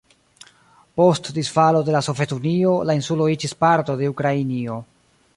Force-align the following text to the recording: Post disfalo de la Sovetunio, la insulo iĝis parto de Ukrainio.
Post 0.99 1.27
disfalo 1.35 1.83
de 1.89 1.93
la 1.95 2.01
Sovetunio, 2.07 2.71
la 2.91 2.95
insulo 2.99 3.27
iĝis 3.33 3.53
parto 3.65 3.97
de 4.01 4.09
Ukrainio. 4.13 4.79